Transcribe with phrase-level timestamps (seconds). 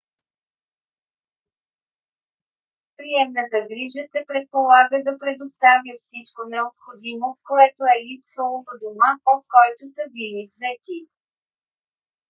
[2.97, 9.83] приемната грижа се предполага да предоставя всичко необходимо което е липсвало в дома от който
[9.95, 10.99] са били взети